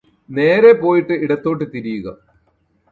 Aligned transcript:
നേരെ 0.29 0.71
പോയിട്ട് 0.73 1.13
ഇടത്തോട്ട് 1.23 1.65
തിരിയുക 1.71 2.07